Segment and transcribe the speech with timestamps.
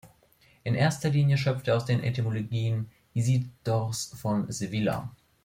[0.63, 5.11] In erster Linie schöpft er aus den "Etymologien" Isidors von Sevilla.